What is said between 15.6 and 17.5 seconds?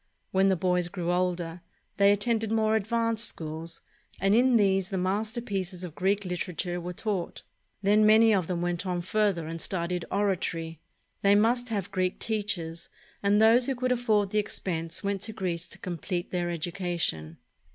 to complete their education.